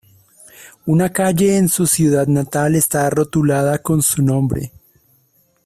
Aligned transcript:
Una 0.87 1.11
calle 1.13 1.57
en 1.57 1.69
su 1.69 1.85
ciudad 1.85 2.25
natal 2.25 2.73
está 2.73 3.07
rotulada 3.11 3.77
con 3.83 4.01
su 4.01 4.23
nombre. 4.23 4.71